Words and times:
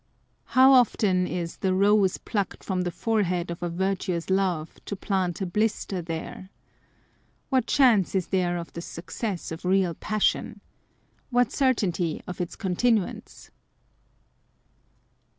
How 0.57 0.73
often 0.73 1.27
is 1.27 1.57
a 1.57 1.59
the 1.59 1.73
rose 1.75 2.17
plucked 2.17 2.63
from 2.63 2.81
the 2.81 2.89
forehead 2.89 3.51
of 3.51 3.61
a 3.61 3.69
virtuous 3.69 4.31
love 4.31 4.83
to 4.85 4.95
plant 4.95 5.41
a 5.41 5.45
blister 5.45 6.01
there!" 6.01 6.49
What 7.51 7.67
chance 7.67 8.15
is 8.15 8.29
there 8.29 8.57
of 8.57 8.73
the 8.73 8.81
suc 8.81 9.11
cess 9.11 9.51
of 9.51 9.63
real 9.63 9.93
passion? 9.93 10.61
What 11.29 11.51
certainty 11.51 12.19
of 12.25 12.41
its 12.41 12.55
continuance 12.55 13.51